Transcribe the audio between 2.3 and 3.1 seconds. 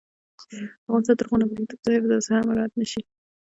مراعت نشي.